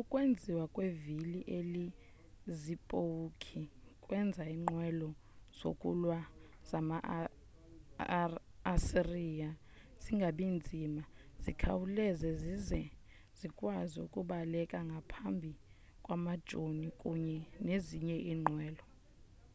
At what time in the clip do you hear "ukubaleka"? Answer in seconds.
14.06-14.78